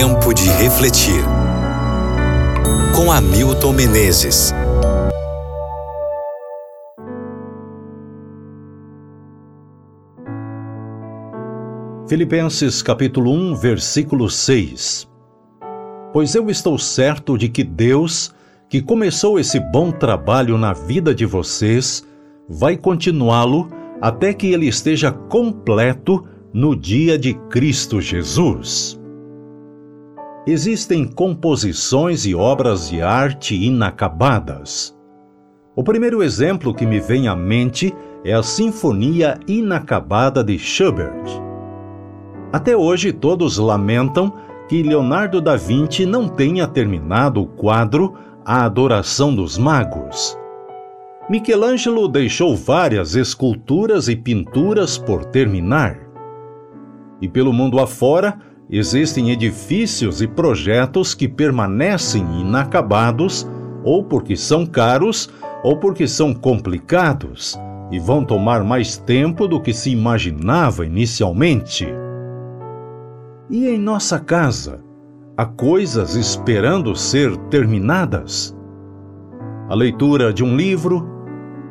[0.00, 1.24] Tempo de refletir.
[2.94, 4.54] Com Hamilton Menezes.
[12.08, 15.08] Filipenses capítulo 1, versículo 6.
[16.12, 18.32] Pois eu estou certo de que Deus,
[18.68, 22.06] que começou esse bom trabalho na vida de vocês,
[22.48, 23.68] vai continuá-lo
[24.00, 28.97] até que ele esteja completo no dia de Cristo Jesus.
[30.50, 34.96] Existem composições e obras de arte inacabadas.
[35.76, 41.22] O primeiro exemplo que me vem à mente é a Sinfonia Inacabada de Schubert.
[42.50, 44.32] Até hoje todos lamentam
[44.66, 50.34] que Leonardo da Vinci não tenha terminado o quadro A Adoração dos Magos.
[51.28, 55.98] Michelangelo deixou várias esculturas e pinturas por terminar.
[57.20, 63.48] E pelo mundo afora, existem edifícios e projetos que permanecem inacabados,
[63.82, 65.30] ou porque são caros,
[65.62, 67.58] ou porque são complicados
[67.90, 71.86] e vão tomar mais tempo do que se imaginava inicialmente.
[73.50, 74.80] E em nossa casa,
[75.36, 78.54] há coisas esperando ser terminadas?
[79.70, 81.08] A leitura de um livro,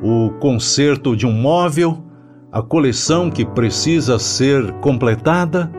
[0.02, 2.04] o conserto de um móvel,
[2.52, 5.72] a coleção que precisa ser completada.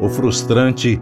[0.00, 1.00] O frustrante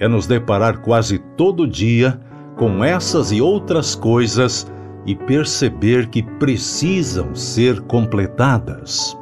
[0.00, 2.20] é nos deparar quase todo dia
[2.56, 4.66] com essas e outras coisas
[5.06, 9.16] e perceber que precisam ser completadas.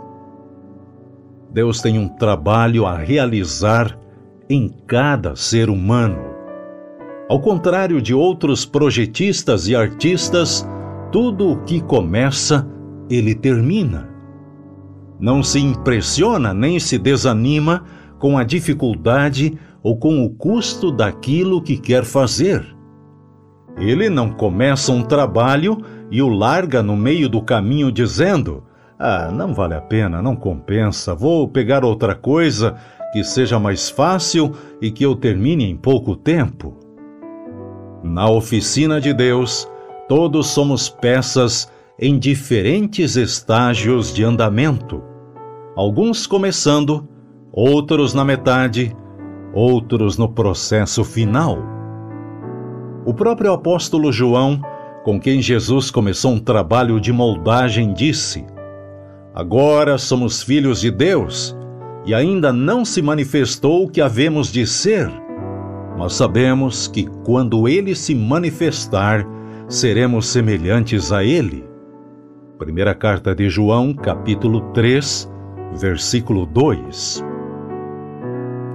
[1.50, 3.98] Deus tem um trabalho a realizar
[4.48, 6.18] em cada ser humano.
[7.28, 10.66] Ao contrário de outros projetistas e artistas,
[11.10, 12.66] tudo o que começa,
[13.10, 14.08] ele termina.
[15.20, 17.84] Não se impressiona nem se desanima
[18.22, 22.64] com a dificuldade ou com o custo daquilo que quer fazer.
[23.76, 25.76] Ele não começa um trabalho
[26.08, 28.62] e o larga no meio do caminho dizendo:
[28.96, 32.76] Ah, não vale a pena, não compensa, vou pegar outra coisa
[33.12, 36.78] que seja mais fácil e que eu termine em pouco tempo.
[38.04, 39.68] Na oficina de Deus,
[40.14, 45.02] Todos somos peças em diferentes estágios de andamento,
[45.74, 47.08] alguns começando,
[47.52, 48.96] outros na metade,
[49.52, 51.58] outros no processo final.
[53.04, 54.60] O próprio apóstolo João,
[55.04, 58.46] com quem Jesus começou um trabalho de moldagem, disse:
[59.34, 61.54] Agora somos filhos de Deus
[62.06, 65.10] e ainda não se manifestou o que havemos de ser,
[65.98, 69.26] mas sabemos que quando ele se manifestar,
[69.68, 71.64] seremos semelhantes a Ele.
[72.58, 75.30] Primeira carta de João, capítulo 3,
[75.74, 77.31] versículo 2.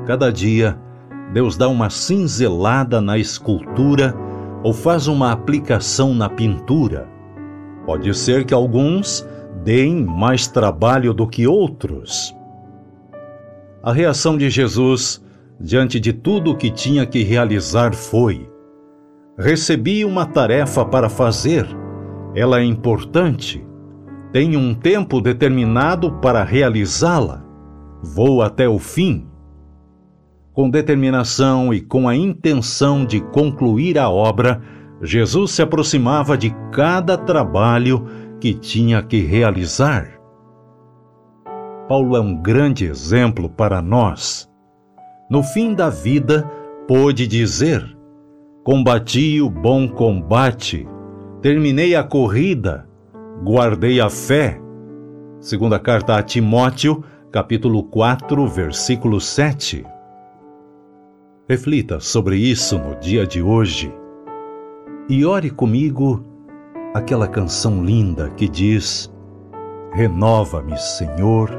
[0.07, 0.79] Cada dia,
[1.33, 4.15] Deus dá uma cinzelada na escultura
[4.63, 7.09] ou faz uma aplicação na pintura.
[7.85, 9.27] Pode ser que alguns
[9.65, 12.33] deem mais trabalho do que outros.
[13.83, 15.21] A reação de Jesus
[15.59, 18.49] diante de tudo o que tinha que realizar foi:
[19.37, 21.67] Recebi uma tarefa para fazer.
[22.33, 23.61] Ela é importante.
[24.31, 27.43] Tenho um tempo determinado para realizá-la.
[28.01, 29.27] Vou até o fim.
[30.57, 34.59] Com determinação e com a intenção de concluir a obra,
[35.03, 38.07] Jesus se aproximava de cada trabalho
[38.41, 40.19] que tinha que realizar.
[41.87, 44.49] Paulo é um grande exemplo para nós.
[45.29, 46.49] No fim da vida,
[46.87, 47.95] pôde dizer:
[48.63, 50.89] Combati o bom combate,
[51.39, 52.89] terminei a corrida,
[53.43, 54.59] guardei a fé.
[55.39, 59.85] Segunda carta a Timóteo, capítulo 4, versículo 7.
[61.47, 63.93] Reflita sobre isso no dia de hoje
[65.09, 66.23] e ore comigo
[66.93, 69.11] aquela canção linda que diz:
[69.93, 71.51] Renova-me, Senhor,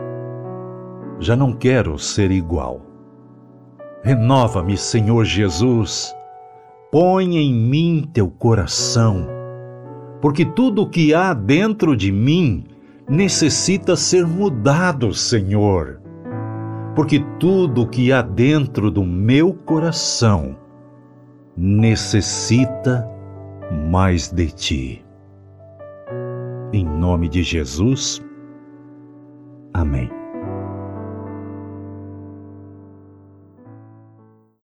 [1.18, 2.82] já não quero ser igual.
[4.02, 6.14] Renova-me, Senhor Jesus
[6.90, 9.26] Põe em mim teu coração,
[10.22, 12.64] porque tudo o que há dentro de mim
[13.06, 16.00] necessita ser mudado, Senhor.
[16.98, 20.56] Porque tudo o que há dentro do meu coração
[21.56, 23.08] necessita
[23.88, 25.06] mais de ti.
[26.72, 28.20] Em nome de Jesus.